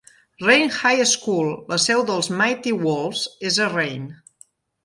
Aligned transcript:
Rayne 0.43 0.71
High 0.77 1.03
School, 1.07 1.49
la 1.73 1.77
seu 1.83 2.01
dels 2.09 2.31
Mighty 2.41 2.73
Wolves, 2.87 3.25
és 3.51 3.63
a 3.67 3.73
Rayne. 3.79 4.11